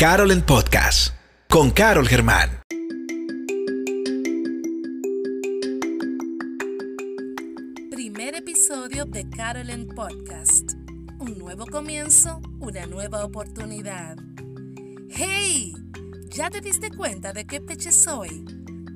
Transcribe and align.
Carol 0.00 0.30
en 0.30 0.40
Podcast 0.40 1.12
con 1.46 1.70
Carol 1.72 2.08
Germán. 2.08 2.62
Primer 7.90 8.34
episodio 8.34 9.04
de 9.04 9.28
Carol 9.28 9.68
en 9.68 9.86
Podcast. 9.88 10.72
Un 11.18 11.36
nuevo 11.36 11.66
comienzo, 11.66 12.40
una 12.60 12.86
nueva 12.86 13.26
oportunidad. 13.26 14.16
¡Hey! 15.10 15.74
¿Ya 16.30 16.48
te 16.48 16.62
diste 16.62 16.90
cuenta 16.90 17.34
de 17.34 17.46
qué 17.46 17.60
fecha 17.60 17.90
es 17.90 18.08
hoy? 18.08 18.42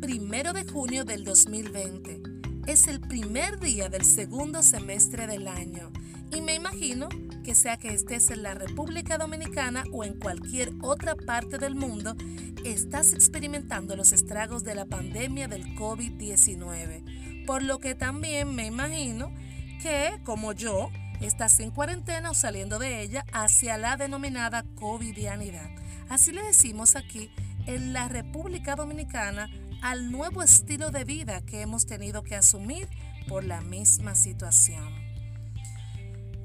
Primero 0.00 0.54
de 0.54 0.64
junio 0.64 1.04
del 1.04 1.22
2020. 1.24 2.22
Es 2.66 2.88
el 2.88 3.02
primer 3.02 3.60
día 3.60 3.90
del 3.90 4.06
segundo 4.06 4.62
semestre 4.62 5.26
del 5.26 5.48
año 5.48 5.92
y 6.32 6.40
me 6.40 6.54
imagino 6.54 7.08
que 7.44 7.54
sea 7.54 7.76
que 7.76 7.92
estés 7.92 8.30
en 8.30 8.42
la 8.42 8.54
República 8.54 9.18
Dominicana 9.18 9.84
o 9.92 10.02
en 10.04 10.18
cualquier 10.18 10.72
otra 10.80 11.14
parte 11.14 11.58
del 11.58 11.74
mundo, 11.74 12.16
estás 12.64 13.12
experimentando 13.12 13.96
los 13.96 14.12
estragos 14.12 14.64
de 14.64 14.74
la 14.74 14.86
pandemia 14.86 15.46
del 15.46 15.76
COVID-19. 15.76 17.44
Por 17.46 17.62
lo 17.62 17.78
que 17.78 17.94
también 17.94 18.54
me 18.54 18.66
imagino 18.66 19.30
que, 19.82 20.18
como 20.24 20.52
yo, 20.52 20.90
estás 21.20 21.60
en 21.60 21.70
cuarentena 21.70 22.30
o 22.30 22.34
saliendo 22.34 22.78
de 22.78 23.02
ella 23.02 23.24
hacia 23.32 23.76
la 23.76 23.96
denominada 23.96 24.64
COVIDianidad. 24.76 25.70
Así 26.08 26.32
le 26.32 26.42
decimos 26.42 26.96
aquí 26.96 27.30
en 27.66 27.92
la 27.92 28.08
República 28.08 28.74
Dominicana 28.76 29.50
al 29.82 30.10
nuevo 30.10 30.42
estilo 30.42 30.90
de 30.90 31.04
vida 31.04 31.42
que 31.42 31.60
hemos 31.60 31.84
tenido 31.84 32.22
que 32.22 32.36
asumir 32.36 32.88
por 33.28 33.44
la 33.44 33.60
misma 33.60 34.14
situación. 34.14 35.03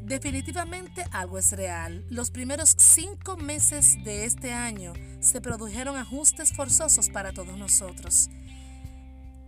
Definitivamente 0.10 1.06
algo 1.12 1.38
es 1.38 1.52
real. 1.52 2.04
Los 2.10 2.32
primeros 2.32 2.74
cinco 2.80 3.38
meses 3.38 4.04
de 4.04 4.26
este 4.26 4.52
año 4.52 4.92
se 5.20 5.40
produjeron 5.40 5.98
ajustes 5.98 6.52
forzosos 6.52 7.10
para 7.10 7.32
todos 7.32 7.56
nosotros. 7.60 8.28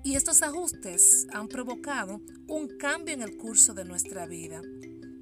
Y 0.03 0.13
estos 0.13 0.43
ajustes 0.43 1.25
han 1.33 1.47
provocado 1.47 2.21
un 2.47 2.77
cambio 2.77 3.15
en 3.15 3.23
el 3.23 3.37
curso 3.37 3.73
de 3.73 3.85
nuestra 3.85 4.27
vida. 4.27 4.61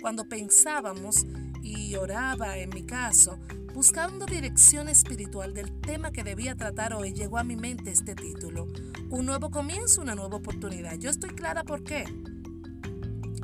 Cuando 0.02 0.28
pensábamos, 0.28 1.26
y 1.62 1.96
oraba 1.96 2.58
en 2.58 2.72
mi 2.72 2.86
caso, 2.86 3.40
buscando 3.74 4.26
dirección 4.26 4.90
espiritual 4.90 5.54
del 5.54 5.80
tema 5.80 6.12
que 6.12 6.26
debía 6.26 6.56
tratar 6.56 6.94
hoy, 6.94 7.14
llegó 7.14 7.38
a 7.38 7.46
mi 7.46 7.56
mente 7.56 7.92
este 7.92 8.14
título. 8.14 8.68
Un 9.10 9.26
nuevo 9.26 9.52
comienzo, 9.52 10.02
una 10.02 10.16
nueva 10.16 10.36
oportunidad. 10.36 10.96
Yo 10.96 11.10
estoy 11.10 11.30
clara 11.30 11.64
por 11.64 11.86
qué. 11.86 12.04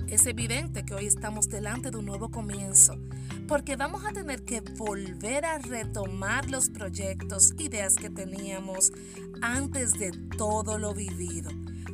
Es 0.08 0.28
evidente 0.28 0.86
que 0.86 0.94
hoy 0.94 1.08
estamos 1.08 1.50
delante 1.50 1.90
de 1.90 1.98
un 1.98 2.06
nuevo 2.06 2.30
comienzo, 2.30 2.96
porque 3.48 3.76
vamos 3.76 4.06
a 4.06 4.14
tener 4.14 4.46
que 4.46 4.62
volver 4.62 5.46
a 5.46 5.58
retomar 5.58 6.50
los 6.52 6.70
proyectos, 6.70 7.56
ideas 7.58 7.96
que 7.96 8.12
teníamos 8.12 8.92
antes 9.42 9.94
de 9.94 10.12
todo 10.38 10.78
lo 10.78 10.94
vivido. 10.94 11.50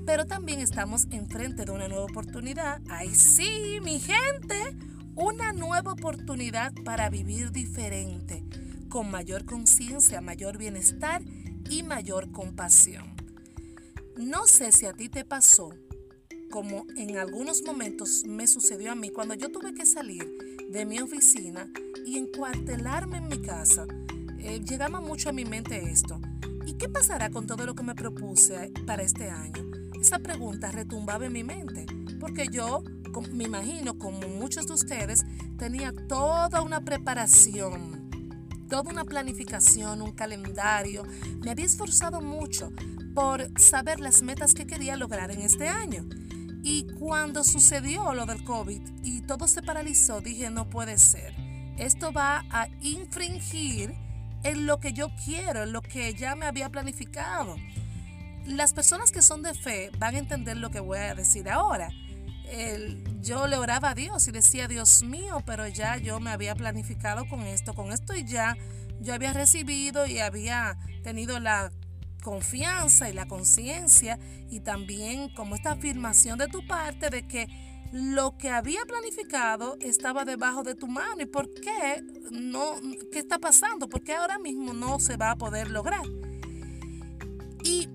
Pero 0.05 0.25
también 0.25 0.59
estamos 0.59 1.07
enfrente 1.11 1.63
de 1.63 1.71
una 1.71 1.87
nueva 1.87 2.03
oportunidad. 2.03 2.81
¡Ay 2.89 3.15
sí, 3.15 3.79
mi 3.81 3.99
gente! 3.99 4.75
Una 5.15 5.53
nueva 5.53 5.93
oportunidad 5.93 6.73
para 6.83 7.09
vivir 7.09 7.51
diferente, 7.51 8.43
con 8.89 9.09
mayor 9.09 9.45
conciencia, 9.45 10.19
mayor 10.19 10.57
bienestar 10.57 11.21
y 11.69 11.83
mayor 11.83 12.31
compasión. 12.31 13.15
No 14.17 14.47
sé 14.47 14.73
si 14.73 14.85
a 14.85 14.93
ti 14.93 15.07
te 15.07 15.23
pasó 15.23 15.71
como 16.51 16.85
en 16.97 17.17
algunos 17.17 17.63
momentos 17.63 18.25
me 18.27 18.45
sucedió 18.45 18.91
a 18.91 18.95
mí 18.95 19.09
cuando 19.09 19.33
yo 19.33 19.49
tuve 19.49 19.73
que 19.73 19.85
salir 19.85 20.29
de 20.69 20.85
mi 20.85 20.99
oficina 20.99 21.71
y 22.05 22.17
encuartelarme 22.17 23.17
en 23.17 23.27
mi 23.29 23.41
casa. 23.41 23.87
Eh, 24.37 24.59
llegaba 24.59 24.99
mucho 24.99 25.29
a 25.29 25.31
mi 25.31 25.45
mente 25.45 25.81
esto. 25.89 26.19
¿Y 26.67 26.73
qué 26.73 26.89
pasará 26.89 27.29
con 27.31 27.47
todo 27.47 27.65
lo 27.65 27.73
que 27.73 27.83
me 27.83 27.95
propuse 27.95 28.71
para 28.85 29.01
este 29.01 29.29
año? 29.29 29.71
Esa 29.99 30.19
pregunta 30.19 30.71
retumbaba 30.71 31.25
en 31.25 31.33
mi 31.33 31.43
mente, 31.43 31.85
porque 32.19 32.47
yo, 32.51 32.83
me 33.31 33.45
imagino, 33.45 33.97
como 33.97 34.27
muchos 34.27 34.67
de 34.67 34.73
ustedes, 34.73 35.23
tenía 35.57 35.93
toda 36.07 36.61
una 36.61 36.83
preparación, 36.83 38.09
toda 38.69 38.91
una 38.91 39.05
planificación, 39.05 40.01
un 40.01 40.11
calendario. 40.11 41.03
Me 41.43 41.51
había 41.51 41.65
esforzado 41.65 42.19
mucho 42.19 42.71
por 43.15 43.47
saber 43.59 44.01
las 44.01 44.21
metas 44.21 44.53
que 44.53 44.67
quería 44.67 44.97
lograr 44.97 45.31
en 45.31 45.41
este 45.41 45.69
año. 45.69 46.05
Y 46.63 46.87
cuando 46.99 47.43
sucedió 47.43 48.13
lo 48.13 48.25
del 48.25 48.43
COVID 48.43 48.81
y 49.03 49.21
todo 49.21 49.47
se 49.47 49.61
paralizó, 49.61 50.21
dije, 50.21 50.49
no 50.49 50.69
puede 50.69 50.97
ser. 50.99 51.33
Esto 51.77 52.13
va 52.13 52.45
a 52.51 52.67
infringir 52.81 53.95
en 54.43 54.65
lo 54.65 54.79
que 54.79 54.93
yo 54.93 55.09
quiero, 55.25 55.63
en 55.63 55.73
lo 55.73 55.81
que 55.81 56.13
ya 56.13 56.35
me 56.35 56.45
había 56.45 56.69
planificado. 56.69 57.55
Las 58.45 58.73
personas 58.73 59.11
que 59.11 59.21
son 59.21 59.41
de 59.41 59.53
fe 59.53 59.91
van 59.97 60.15
a 60.15 60.19
entender 60.19 60.57
lo 60.57 60.69
que 60.71 60.79
voy 60.79 60.99
a 60.99 61.15
decir 61.15 61.49
ahora. 61.49 61.89
yo 63.21 63.47
le 63.47 63.57
oraba 63.57 63.91
a 63.91 63.95
Dios 63.95 64.27
y 64.27 64.31
decía, 64.31 64.67
Dios 64.67 65.03
mío, 65.03 65.41
pero 65.45 65.67
ya 65.67 65.97
yo 65.97 66.19
me 66.19 66.31
había 66.31 66.53
planificado 66.53 67.27
con 67.27 67.41
esto, 67.41 67.73
con 67.73 67.91
esto 67.91 68.15
y 68.15 68.25
ya 68.25 68.57
yo 68.99 69.13
había 69.13 69.33
recibido 69.33 70.05
y 70.05 70.19
había 70.19 70.77
tenido 71.03 71.39
la 71.39 71.71
confianza 72.21 73.09
y 73.09 73.13
la 73.13 73.27
conciencia 73.27 74.19
y 74.49 74.61
también 74.61 75.29
como 75.33 75.55
esta 75.55 75.71
afirmación 75.71 76.37
de 76.37 76.47
tu 76.47 76.65
parte 76.65 77.09
de 77.09 77.27
que 77.27 77.47
lo 77.91 78.37
que 78.37 78.49
había 78.49 78.85
planificado 78.85 79.75
estaba 79.81 80.23
debajo 80.23 80.63
de 80.63 80.75
tu 80.75 80.87
mano 80.87 81.21
y 81.21 81.25
por 81.25 81.53
qué 81.53 82.01
no, 82.31 82.75
qué 83.11 83.19
está 83.19 83.37
pasando, 83.39 83.89
por 83.89 84.01
qué 84.01 84.15
ahora 84.15 84.39
mismo 84.39 84.73
no 84.73 84.99
se 84.99 85.17
va 85.17 85.31
a 85.31 85.35
poder 85.35 85.69
lograr. 85.69 86.05
Y 87.63 87.89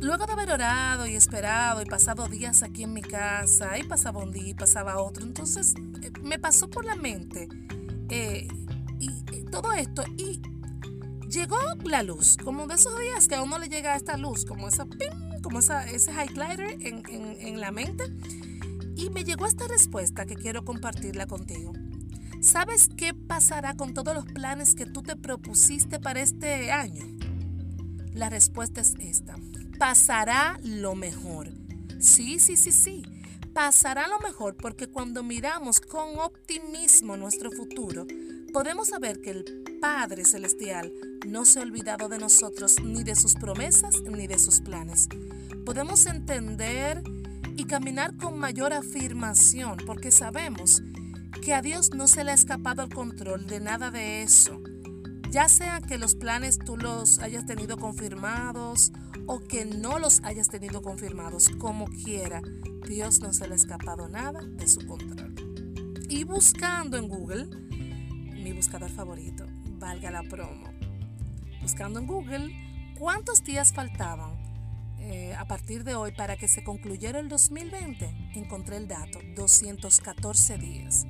luego 0.00 0.26
de 0.26 0.32
haber 0.32 0.50
orado 0.50 1.06
y 1.06 1.14
esperado 1.14 1.82
y 1.82 1.86
pasado 1.86 2.26
días 2.28 2.62
aquí 2.62 2.82
en 2.82 2.92
mi 2.92 3.02
casa, 3.02 3.78
y 3.78 3.84
pasaba 3.84 4.22
un 4.22 4.32
día 4.32 4.48
y 4.48 4.54
pasaba 4.54 5.00
otro, 5.00 5.24
entonces 5.24 5.74
eh, 6.02 6.10
me 6.22 6.38
pasó 6.38 6.68
por 6.68 6.84
la 6.84 6.96
mente 6.96 7.48
eh, 8.08 8.48
y, 8.98 9.44
todo 9.50 9.72
esto 9.72 10.02
y 10.18 10.42
llegó 11.30 11.58
la 11.84 12.02
luz, 12.02 12.36
como 12.42 12.66
de 12.66 12.74
esos 12.74 12.98
días 12.98 13.28
que 13.28 13.34
a 13.34 13.42
uno 13.42 13.58
le 13.58 13.68
llega 13.68 13.96
esta 13.96 14.16
luz, 14.16 14.44
como 14.44 14.68
esa 14.68 14.86
como 15.42 15.60
esa, 15.60 15.88
ese 15.88 16.12
highlighter 16.12 16.78
en, 16.80 17.04
en 17.08 17.60
la 17.60 17.70
mente. 17.70 18.04
Y 18.96 19.10
me 19.10 19.24
llegó 19.24 19.46
esta 19.46 19.68
respuesta 19.68 20.24
que 20.26 20.36
quiero 20.36 20.64
compartirla 20.64 21.26
contigo. 21.26 21.72
¿Sabes 22.40 22.88
qué 22.96 23.12
pasará 23.12 23.76
con 23.76 23.94
todos 23.94 24.14
los 24.14 24.24
planes 24.24 24.74
que 24.74 24.86
tú 24.86 25.02
te 25.02 25.16
propusiste 25.16 25.98
para 25.98 26.20
este 26.20 26.70
año? 26.70 27.04
La 28.12 28.30
respuesta 28.30 28.80
es 28.80 28.94
esta. 28.98 29.36
Pasará 29.78 30.58
lo 30.62 30.94
mejor. 30.94 31.50
Sí, 31.98 32.38
sí, 32.38 32.56
sí, 32.56 32.72
sí. 32.72 33.02
Pasará 33.52 34.06
lo 34.08 34.18
mejor 34.20 34.56
porque 34.56 34.86
cuando 34.86 35.22
miramos 35.22 35.80
con 35.80 36.18
optimismo 36.18 37.16
nuestro 37.16 37.50
futuro, 37.50 38.06
podemos 38.52 38.88
saber 38.88 39.20
que 39.20 39.30
el 39.30 39.65
Padre 39.86 40.24
Celestial 40.24 40.92
no 41.28 41.44
se 41.44 41.60
ha 41.60 41.62
olvidado 41.62 42.08
de 42.08 42.18
nosotros 42.18 42.74
ni 42.82 43.04
de 43.04 43.14
sus 43.14 43.34
promesas 43.34 44.02
ni 44.02 44.26
de 44.26 44.36
sus 44.36 44.60
planes. 44.60 45.08
Podemos 45.64 46.06
entender 46.06 47.04
y 47.56 47.66
caminar 47.66 48.16
con 48.16 48.36
mayor 48.36 48.72
afirmación 48.72 49.76
porque 49.86 50.10
sabemos 50.10 50.82
que 51.40 51.54
a 51.54 51.62
Dios 51.62 51.94
no 51.94 52.08
se 52.08 52.24
le 52.24 52.32
ha 52.32 52.34
escapado 52.34 52.82
el 52.82 52.88
control 52.92 53.46
de 53.46 53.60
nada 53.60 53.92
de 53.92 54.24
eso. 54.24 54.60
Ya 55.30 55.48
sea 55.48 55.80
que 55.80 55.98
los 55.98 56.16
planes 56.16 56.58
tú 56.58 56.76
los 56.76 57.20
hayas 57.20 57.46
tenido 57.46 57.76
confirmados 57.76 58.90
o 59.26 59.38
que 59.38 59.66
no 59.66 60.00
los 60.00 60.20
hayas 60.24 60.48
tenido 60.48 60.82
confirmados, 60.82 61.48
como 61.58 61.86
quiera, 61.86 62.42
Dios 62.88 63.20
no 63.20 63.32
se 63.32 63.46
le 63.46 63.52
ha 63.52 63.56
escapado 63.56 64.08
nada 64.08 64.40
de 64.42 64.66
su 64.66 64.84
control. 64.84 65.32
Y 66.08 66.24
buscando 66.24 66.96
en 66.96 67.06
Google, 67.06 67.46
mi 68.42 68.52
buscador 68.52 68.90
favorito, 68.90 69.46
valga 69.86 70.10
la 70.10 70.24
promo. 70.24 70.66
Buscando 71.62 72.00
en 72.00 72.08
Google 72.08 72.94
cuántos 72.98 73.44
días 73.44 73.72
faltaban 73.72 74.34
eh, 74.98 75.32
a 75.38 75.44
partir 75.46 75.84
de 75.84 75.94
hoy 75.94 76.10
para 76.10 76.36
que 76.36 76.48
se 76.48 76.64
concluyera 76.64 77.20
el 77.20 77.28
2020, 77.28 78.32
encontré 78.34 78.78
el 78.78 78.88
dato, 78.88 79.20
214 79.36 80.58
días. 80.58 81.06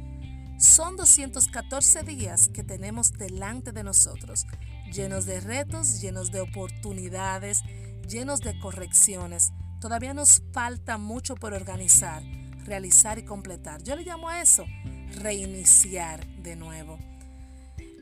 Son 0.59 0.95
214 0.97 2.03
días 2.03 2.49
que 2.49 2.65
tenemos 2.65 3.13
delante 3.15 3.73
de 3.73 3.83
nosotros, 3.83 4.47
llenos 4.93 5.25
de 5.25 5.41
retos, 5.41 6.03
llenos 6.03 6.31
de 6.31 6.43
oportunidades, 6.43 7.63
llenos 8.07 8.41
de 8.41 8.59
correcciones. 8.59 9.53
Todavía 9.81 10.13
nos 10.13 10.43
falta 10.53 10.99
mucho 10.99 11.35
por 11.35 11.55
organizar, 11.55 12.23
realizar 12.67 13.19
y 13.19 13.25
completar. 13.25 13.83
Yo 13.83 13.97
le 13.97 14.05
llamo 14.05 14.29
a 14.29 14.43
eso 14.43 14.67
reiniciar 15.15 16.27
de 16.27 16.57
nuevo. 16.57 17.16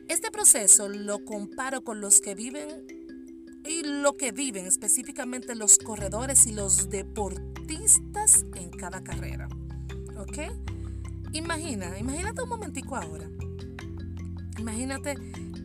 Este 0.07 0.29
proceso 0.31 0.87
lo 0.87 1.25
comparo 1.25 1.83
con 1.83 1.99
los 1.99 2.21
que 2.21 2.35
viven 2.35 2.85
y 3.65 3.83
lo 3.83 4.15
que 4.17 4.31
viven 4.31 4.67
específicamente 4.67 5.55
los 5.55 5.79
corredores 5.79 6.45
y 6.45 6.53
los 6.53 6.89
deportistas 6.89 8.45
en 8.55 8.69
cada 8.69 9.03
carrera. 9.03 9.49
¿Ok? 10.17 10.37
Imagina, 11.33 11.97
imagínate 11.97 12.43
un 12.43 12.49
momentico 12.49 12.95
ahora. 12.95 13.27
Imagínate 14.59 15.15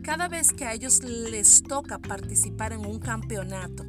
cada 0.01 0.27
vez 0.27 0.51
que 0.51 0.65
a 0.65 0.73
ellos 0.73 1.03
les 1.03 1.61
toca 1.61 1.99
participar 1.99 2.73
en 2.73 2.85
un 2.85 2.99
campeonato 2.99 3.85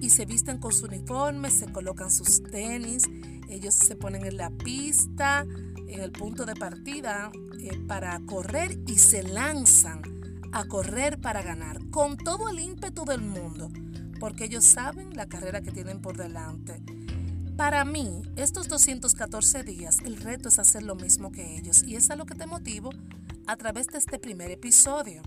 y 0.00 0.10
se 0.10 0.26
visten 0.26 0.58
con 0.58 0.72
su 0.72 0.86
uniforme, 0.86 1.50
se 1.50 1.70
colocan 1.72 2.10
sus 2.10 2.42
tenis, 2.42 3.04
ellos 3.48 3.74
se 3.74 3.94
ponen 3.94 4.24
en 4.24 4.36
la 4.36 4.50
pista, 4.50 5.46
el 5.88 6.12
punto 6.12 6.44
de 6.44 6.54
partida 6.54 7.30
eh, 7.60 7.78
para 7.86 8.20
correr 8.26 8.78
y 8.86 8.98
se 8.98 9.22
lanzan 9.22 10.02
a 10.52 10.64
correr 10.66 11.20
para 11.20 11.42
ganar 11.42 11.78
con 11.90 12.16
todo 12.16 12.48
el 12.48 12.60
ímpetu 12.60 13.04
del 13.04 13.20
mundo, 13.20 13.70
porque 14.20 14.44
ellos 14.44 14.64
saben 14.64 15.16
la 15.16 15.26
carrera 15.26 15.60
que 15.62 15.72
tienen 15.72 16.00
por 16.00 16.16
delante. 16.16 16.80
Para 17.56 17.84
mí, 17.84 18.22
estos 18.36 18.68
214 18.68 19.62
días, 19.62 19.98
el 20.04 20.16
reto 20.16 20.48
es 20.48 20.58
hacer 20.58 20.82
lo 20.82 20.96
mismo 20.96 21.30
que 21.30 21.56
ellos 21.56 21.82
y 21.84 21.96
es 21.96 22.10
a 22.10 22.16
lo 22.16 22.26
que 22.26 22.34
te 22.34 22.46
motivo 22.46 22.90
a 23.46 23.56
través 23.56 23.86
de 23.88 23.98
este 23.98 24.18
primer 24.18 24.50
episodio. 24.50 25.22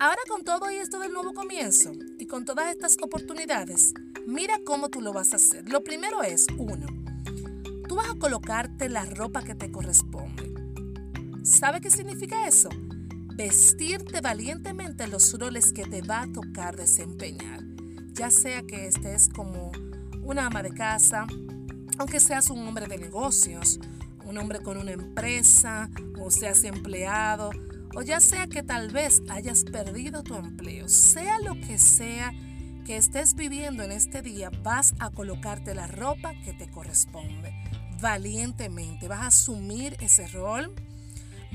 Ahora 0.00 0.20
con 0.28 0.44
todo 0.44 0.68
esto 0.68 1.00
del 1.00 1.12
nuevo 1.12 1.34
comienzo 1.34 1.92
y 2.18 2.26
con 2.26 2.44
todas 2.44 2.72
estas 2.72 2.96
oportunidades, 3.02 3.94
mira 4.26 4.60
cómo 4.64 4.88
tú 4.88 5.00
lo 5.00 5.12
vas 5.12 5.32
a 5.32 5.36
hacer. 5.36 5.68
Lo 5.68 5.82
primero 5.82 6.22
es, 6.22 6.46
uno, 6.56 6.86
tú 7.88 7.96
vas 7.96 8.10
a 8.10 8.18
colocarte 8.18 8.90
la 8.90 9.06
ropa 9.06 9.42
que 9.42 9.54
te 9.54 9.72
corresponde. 9.72 10.52
¿Sabe 11.42 11.80
qué 11.80 11.90
significa 11.90 12.46
eso? 12.46 12.68
Vestirte 13.34 14.20
valientemente 14.20 15.08
los 15.08 15.38
roles 15.38 15.72
que 15.72 15.84
te 15.84 16.02
va 16.02 16.22
a 16.22 16.32
tocar 16.32 16.76
desempeñar. 16.76 17.62
Ya 18.12 18.30
sea 18.30 18.62
que 18.62 18.86
estés 18.86 19.30
como 19.30 19.72
una 20.22 20.46
ama 20.46 20.62
de 20.62 20.74
casa, 20.74 21.26
aunque 21.98 22.20
seas 22.20 22.50
un 22.50 22.66
hombre 22.68 22.86
de 22.86 22.98
negocios, 22.98 23.80
un 24.26 24.36
hombre 24.36 24.60
con 24.60 24.76
una 24.76 24.92
empresa, 24.92 25.88
o 26.20 26.30
seas 26.30 26.64
empleado, 26.64 27.50
o 27.94 28.02
ya 28.02 28.20
sea 28.20 28.48
que 28.48 28.62
tal 28.62 28.90
vez 28.90 29.22
hayas 29.30 29.64
perdido 29.64 30.22
tu 30.22 30.34
empleo, 30.34 30.88
sea 30.88 31.40
lo 31.40 31.54
que 31.54 31.78
sea 31.78 32.34
que 32.84 32.98
estés 32.98 33.34
viviendo 33.34 33.82
en 33.82 33.92
este 33.92 34.20
día, 34.20 34.50
vas 34.62 34.94
a 34.98 35.10
colocarte 35.10 35.74
la 35.74 35.86
ropa 35.86 36.32
que 36.44 36.52
te 36.52 36.70
corresponde 36.70 37.54
valientemente, 38.00 39.08
vas 39.08 39.20
a 39.20 39.26
asumir 39.28 39.96
ese 40.00 40.26
rol, 40.28 40.74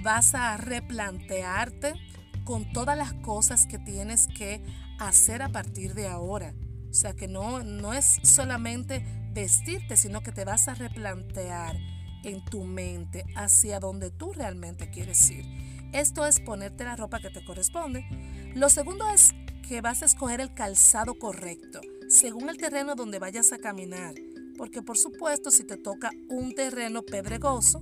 vas 0.01 0.35
a 0.35 0.57
replantearte 0.57 1.93
con 2.43 2.71
todas 2.73 2.97
las 2.97 3.13
cosas 3.13 3.65
que 3.65 3.79
tienes 3.79 4.27
que 4.27 4.63
hacer 4.99 5.41
a 5.41 5.49
partir 5.49 5.93
de 5.93 6.07
ahora. 6.07 6.53
O 6.89 6.93
sea 6.93 7.13
que 7.13 7.27
no, 7.27 7.63
no 7.63 7.93
es 7.93 8.19
solamente 8.23 9.03
vestirte, 9.31 9.97
sino 9.97 10.21
que 10.21 10.31
te 10.31 10.45
vas 10.45 10.67
a 10.67 10.75
replantear 10.75 11.75
en 12.23 12.43
tu 12.45 12.63
mente 12.63 13.25
hacia 13.35 13.79
donde 13.79 14.11
tú 14.11 14.33
realmente 14.33 14.89
quieres 14.89 15.29
ir. 15.31 15.45
Esto 15.91 16.25
es 16.25 16.39
ponerte 16.39 16.83
la 16.83 16.95
ropa 16.95 17.19
que 17.19 17.29
te 17.29 17.43
corresponde. 17.43 18.05
Lo 18.55 18.69
segundo 18.69 19.07
es 19.09 19.33
que 19.67 19.81
vas 19.81 20.01
a 20.01 20.05
escoger 20.05 20.41
el 20.41 20.53
calzado 20.53 21.17
correcto, 21.17 21.81
según 22.09 22.49
el 22.49 22.57
terreno 22.57 22.95
donde 22.95 23.19
vayas 23.19 23.51
a 23.53 23.57
caminar. 23.57 24.13
Porque 24.57 24.81
por 24.81 24.97
supuesto, 24.97 25.51
si 25.51 25.63
te 25.63 25.77
toca 25.77 26.11
un 26.29 26.53
terreno 26.53 27.03
pedregoso, 27.03 27.81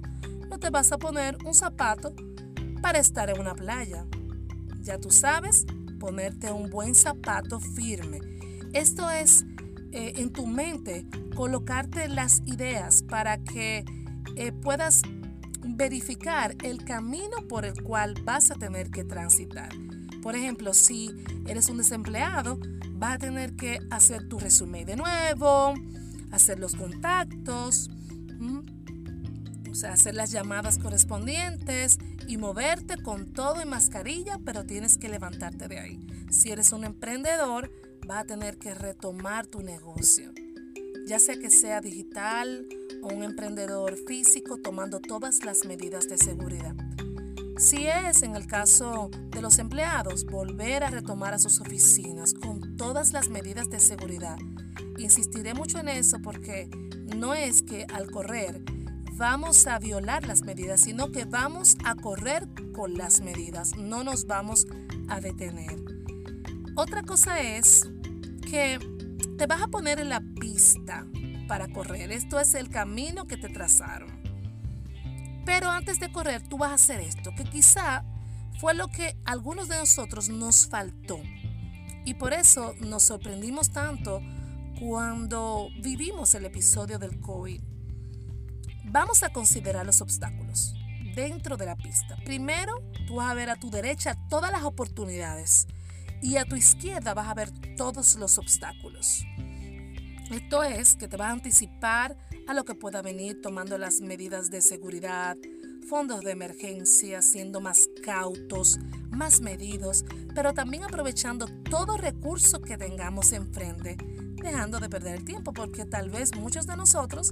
no 0.49 0.59
te 0.59 0.69
vas 0.69 0.91
a 0.91 0.97
poner 0.97 1.37
un 1.45 1.53
zapato 1.53 2.13
para 2.81 2.99
estar 2.99 3.29
en 3.29 3.39
una 3.39 3.55
playa. 3.55 4.05
Ya 4.81 4.97
tú 4.97 5.11
sabes, 5.11 5.65
ponerte 5.99 6.51
un 6.51 6.69
buen 6.69 6.95
zapato 6.95 7.59
firme. 7.59 8.19
Esto 8.73 9.09
es 9.09 9.45
eh, 9.91 10.13
en 10.15 10.31
tu 10.31 10.47
mente 10.47 11.05
colocarte 11.35 12.07
las 12.07 12.41
ideas 12.45 13.03
para 13.03 13.37
que 13.37 13.85
eh, 14.35 14.51
puedas 14.51 15.01
verificar 15.59 16.55
el 16.63 16.83
camino 16.83 17.47
por 17.47 17.65
el 17.65 17.81
cual 17.83 18.15
vas 18.23 18.51
a 18.51 18.55
tener 18.55 18.89
que 18.89 19.03
transitar. 19.03 19.69
Por 20.21 20.35
ejemplo, 20.35 20.73
si 20.73 21.11
eres 21.47 21.69
un 21.69 21.77
desempleado, 21.77 22.59
vas 22.93 23.15
a 23.15 23.17
tener 23.17 23.55
que 23.55 23.79
hacer 23.89 24.27
tu 24.27 24.39
resumen 24.39 24.85
de 24.85 24.95
nuevo, 24.95 25.73
hacer 26.31 26.59
los 26.59 26.75
contactos, 26.75 27.89
hacer 29.83 30.15
las 30.15 30.31
llamadas 30.31 30.77
correspondientes 30.77 31.97
y 32.27 32.37
moverte 32.37 33.01
con 33.01 33.33
todo 33.33 33.61
en 33.61 33.69
mascarilla, 33.69 34.39
pero 34.43 34.65
tienes 34.65 34.97
que 34.97 35.09
levantarte 35.09 35.67
de 35.67 35.79
ahí. 35.79 35.99
Si 36.29 36.49
eres 36.51 36.71
un 36.71 36.83
emprendedor, 36.83 37.71
vas 38.05 38.23
a 38.23 38.25
tener 38.25 38.57
que 38.57 38.73
retomar 38.73 39.47
tu 39.47 39.61
negocio, 39.61 40.31
ya 41.07 41.19
sea 41.19 41.37
que 41.37 41.49
sea 41.49 41.81
digital 41.81 42.67
o 43.01 43.13
un 43.13 43.23
emprendedor 43.23 43.95
físico 44.07 44.57
tomando 44.57 44.99
todas 44.99 45.43
las 45.43 45.65
medidas 45.65 46.07
de 46.07 46.17
seguridad. 46.17 46.75
Si 47.57 47.85
es 47.85 48.23
en 48.23 48.35
el 48.35 48.47
caso 48.47 49.11
de 49.29 49.41
los 49.41 49.59
empleados, 49.59 50.25
volver 50.25 50.83
a 50.83 50.89
retomar 50.89 51.33
a 51.33 51.39
sus 51.39 51.61
oficinas 51.61 52.33
con 52.33 52.75
todas 52.75 53.13
las 53.13 53.29
medidas 53.29 53.69
de 53.69 53.79
seguridad. 53.79 54.37
Insistiré 54.97 55.53
mucho 55.53 55.79
en 55.79 55.89
eso 55.89 56.19
porque 56.21 56.69
no 57.15 57.33
es 57.33 57.61
que 57.61 57.85
al 57.93 58.09
correr 58.11 58.61
vamos 59.13 59.67
a 59.67 59.79
violar 59.79 60.25
las 60.25 60.41
medidas, 60.41 60.81
sino 60.81 61.11
que 61.11 61.25
vamos 61.25 61.77
a 61.83 61.95
correr 61.95 62.47
con 62.73 62.95
las 62.95 63.21
medidas, 63.21 63.75
no 63.77 64.03
nos 64.03 64.25
vamos 64.25 64.67
a 65.09 65.19
detener. 65.19 65.79
Otra 66.75 67.03
cosa 67.03 67.41
es 67.41 67.87
que 68.49 68.79
te 69.37 69.45
vas 69.45 69.61
a 69.61 69.67
poner 69.67 69.99
en 69.99 70.09
la 70.09 70.21
pista 70.39 71.05
para 71.47 71.67
correr. 71.67 72.11
Esto 72.11 72.39
es 72.39 72.55
el 72.55 72.69
camino 72.69 73.27
que 73.27 73.37
te 73.37 73.49
trazaron. 73.49 74.21
Pero 75.45 75.69
antes 75.69 75.99
de 75.99 76.11
correr, 76.11 76.41
tú 76.47 76.57
vas 76.57 76.71
a 76.71 76.75
hacer 76.75 77.01
esto, 77.01 77.31
que 77.35 77.43
quizá 77.43 78.05
fue 78.59 78.73
lo 78.73 78.87
que 78.87 79.17
a 79.25 79.31
algunos 79.31 79.67
de 79.67 79.77
nosotros 79.77 80.29
nos 80.29 80.67
faltó. 80.67 81.19
Y 82.05 82.13
por 82.15 82.33
eso 82.33 82.73
nos 82.79 83.03
sorprendimos 83.03 83.71
tanto 83.71 84.21
cuando 84.81 85.69
vivimos 85.79 86.33
el 86.33 86.45
episodio 86.45 86.97
del 86.97 87.19
COVID. 87.21 87.61
Vamos 88.85 89.21
a 89.21 89.31
considerar 89.31 89.85
los 89.85 90.01
obstáculos 90.01 90.73
dentro 91.15 91.55
de 91.55 91.67
la 91.67 91.75
pista. 91.75 92.17
Primero, 92.25 92.81
tú 93.05 93.17
vas 93.17 93.29
a 93.29 93.35
ver 93.35 93.51
a 93.51 93.57
tu 93.57 93.69
derecha 93.69 94.17
todas 94.27 94.51
las 94.51 94.63
oportunidades 94.63 95.67
y 96.23 96.37
a 96.37 96.45
tu 96.45 96.55
izquierda 96.55 97.13
vas 97.13 97.27
a 97.27 97.35
ver 97.35 97.51
todos 97.77 98.15
los 98.15 98.39
obstáculos. 98.39 99.23
Esto 100.31 100.63
es 100.63 100.95
que 100.95 101.07
te 101.07 101.15
vas 101.15 101.27
a 101.27 101.33
anticipar 101.33 102.17
a 102.47 102.55
lo 102.55 102.65
que 102.65 102.73
pueda 102.73 103.03
venir 103.03 103.39
tomando 103.39 103.77
las 103.77 104.01
medidas 104.01 104.49
de 104.49 104.61
seguridad, 104.61 105.37
fondos 105.87 106.21
de 106.21 106.31
emergencia, 106.31 107.21
siendo 107.21 107.61
más 107.61 107.87
cautos, 108.03 108.79
más 109.11 109.41
medidos, 109.41 110.05
pero 110.33 110.53
también 110.53 110.85
aprovechando 110.85 111.45
todo 111.69 111.97
recurso 111.97 112.61
que 112.61 112.77
tengamos 112.77 113.31
enfrente, 113.31 113.97
dejando 114.41 114.79
de 114.79 114.89
perder 114.89 115.15
el 115.15 115.25
tiempo, 115.25 115.53
porque 115.53 115.85
tal 115.85 116.09
vez 116.09 116.35
muchos 116.35 116.67
de 116.67 116.77
nosotros 116.77 117.31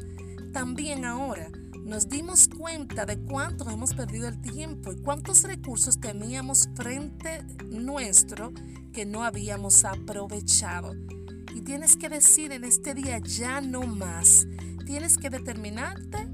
también 0.53 1.05
ahora 1.05 1.49
nos 1.83 2.07
dimos 2.07 2.47
cuenta 2.47 3.05
de 3.05 3.17
cuánto 3.17 3.69
hemos 3.69 3.93
perdido 3.93 4.27
el 4.27 4.39
tiempo 4.41 4.91
y 4.91 5.01
cuántos 5.01 5.43
recursos 5.43 5.99
teníamos 5.99 6.69
frente 6.75 7.43
nuestro 7.71 8.53
que 8.93 9.05
no 9.05 9.23
habíamos 9.23 9.85
aprovechado. 9.85 10.93
Y 11.55 11.61
tienes 11.61 11.97
que 11.97 12.09
decir 12.09 12.51
en 12.51 12.63
este 12.63 12.93
día 12.93 13.17
ya 13.17 13.59
no 13.59 13.81
más. 13.81 14.45
Tienes 14.85 15.17
que 15.17 15.29
determinarte 15.29 16.27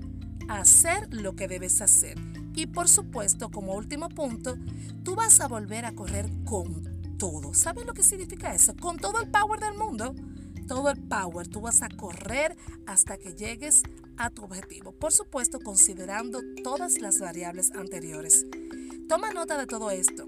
a 0.49 0.59
hacer 0.59 1.13
lo 1.13 1.35
que 1.35 1.47
debes 1.47 1.81
hacer. 1.81 2.17
Y 2.53 2.67
por 2.67 2.89
supuesto, 2.89 3.49
como 3.49 3.75
último 3.75 4.09
punto, 4.09 4.57
tú 5.03 5.15
vas 5.15 5.39
a 5.39 5.47
volver 5.47 5.85
a 5.85 5.93
correr 5.93 6.29
con 6.43 7.17
todo. 7.17 7.53
¿Sabes 7.53 7.85
lo 7.85 7.93
que 7.93 8.03
significa 8.03 8.53
eso? 8.53 8.75
Con 8.75 8.97
todo 8.97 9.21
el 9.21 9.29
power 9.29 9.59
del 9.59 9.77
mundo. 9.77 10.15
Todo 10.67 10.89
el 10.89 11.01
power. 11.01 11.47
Tú 11.47 11.61
vas 11.61 11.81
a 11.81 11.89
correr 11.89 12.57
hasta 12.85 13.17
que 13.17 13.33
llegues 13.33 13.83
a 14.17 14.29
tu 14.29 14.43
objetivo. 14.43 14.91
Por 14.91 15.11
supuesto, 15.11 15.59
considerando 15.59 16.41
todas 16.63 16.99
las 16.99 17.19
variables 17.19 17.71
anteriores. 17.71 18.45
Toma 19.07 19.31
nota 19.31 19.57
de 19.57 19.67
todo 19.67 19.91
esto 19.91 20.25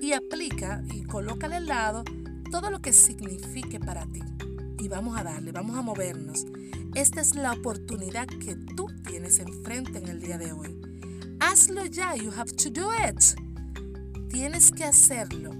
y 0.00 0.12
aplica 0.12 0.82
y 0.92 1.04
colócale 1.04 1.56
al 1.56 1.66
lado 1.66 2.04
todo 2.50 2.70
lo 2.70 2.80
que 2.80 2.92
signifique 2.92 3.78
para 3.78 4.06
ti. 4.06 4.20
Y 4.78 4.88
vamos 4.88 5.18
a 5.18 5.22
darle, 5.22 5.52
vamos 5.52 5.76
a 5.76 5.82
movernos. 5.82 6.44
Esta 6.94 7.20
es 7.20 7.34
la 7.34 7.52
oportunidad 7.52 8.26
que 8.26 8.56
tú 8.76 8.88
tienes 9.06 9.38
enfrente 9.38 9.98
en 9.98 10.08
el 10.08 10.20
día 10.20 10.38
de 10.38 10.52
hoy. 10.52 10.78
Hazlo 11.40 11.86
ya, 11.86 12.14
you 12.16 12.30
have 12.36 12.52
to 12.52 12.70
do 12.70 12.90
it. 12.92 13.22
Tienes 14.28 14.70
que 14.70 14.84
hacerlo 14.84 15.50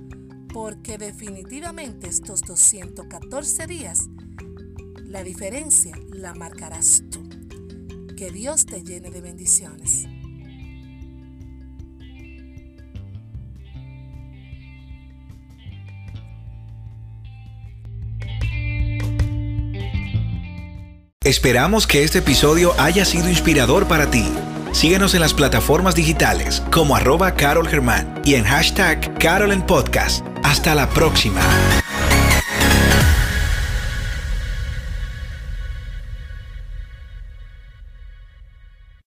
porque 0.52 0.99
definitivamente 0.99 2.09
estos 2.09 2.42
214 2.42 3.66
días, 3.66 4.09
la 5.04 5.23
diferencia 5.23 5.94
la 6.11 6.35
marcarás 6.35 7.02
tú. 7.11 7.28
Que 8.16 8.30
Dios 8.30 8.66
te 8.66 8.82
llene 8.82 9.11
de 9.11 9.21
bendiciones. 9.21 10.06
Esperamos 21.25 21.87
que 21.87 22.02
este 22.02 22.18
episodio 22.18 22.75
haya 22.78 23.04
sido 23.04 23.28
inspirador 23.28 23.87
para 23.87 24.11
ti. 24.11 24.26
Síguenos 24.73 25.14
en 25.14 25.21
las 25.21 25.35
plataformas 25.35 25.94
digitales 25.94 26.62
como 26.73 26.97
arroba 26.97 27.35
Carol 27.35 27.68
Germán 27.68 28.21
y 28.25 28.35
en 28.35 28.44
hashtag 28.44 29.18
Carol 29.18 29.52
en 29.52 29.62
Podcast. 29.62 30.31
Hasta 30.42 30.75
la 30.75 30.88
próxima. 30.88 31.40